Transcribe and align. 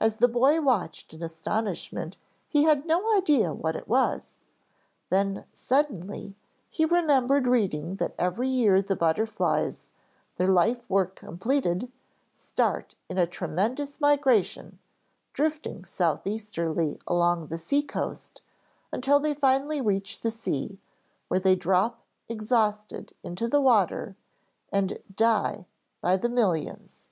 As 0.00 0.16
the 0.16 0.26
boy 0.26 0.58
watched 0.62 1.12
in 1.12 1.22
astonishment 1.22 2.16
he 2.48 2.62
had 2.62 2.86
no 2.86 3.14
idea 3.14 3.50
of 3.50 3.58
what 3.58 3.76
it 3.76 3.86
was, 3.88 4.38
then 5.10 5.44
suddenly 5.52 6.34
he 6.70 6.86
remembered 6.86 7.46
reading 7.46 7.96
that 7.96 8.14
every 8.18 8.48
year 8.48 8.80
the 8.80 8.96
butterflies, 8.96 9.90
their 10.36 10.48
life 10.48 10.88
work 10.88 11.14
completed, 11.14 11.92
start 12.32 12.94
in 13.10 13.18
a 13.18 13.26
tremendous 13.26 14.00
migration, 14.00 14.78
drifting 15.34 15.84
southeasterly 15.84 16.98
along 17.06 17.48
the 17.48 17.58
sea 17.58 17.82
coast 17.82 18.40
until 18.90 19.20
they 19.20 19.34
finally 19.34 19.82
reach 19.82 20.22
the 20.22 20.30
sea, 20.30 20.80
where 21.28 21.38
they 21.38 21.54
drop 21.54 22.00
exhausted 22.30 23.12
into 23.22 23.46
the 23.46 23.60
water 23.60 24.16
and 24.72 25.00
die 25.16 25.66
by 26.00 26.16
the 26.16 26.30
millions. 26.30 27.02